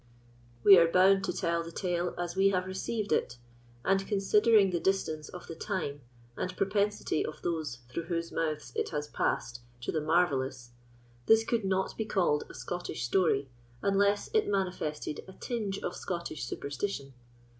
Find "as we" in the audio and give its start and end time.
2.17-2.49